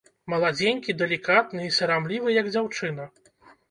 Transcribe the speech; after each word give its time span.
Маладзенькі, 0.33 0.95
далікатны 1.03 1.61
і 1.69 1.71
сарамлівы, 1.79 2.29
як 2.41 2.53
дзяўчына. 2.57 3.03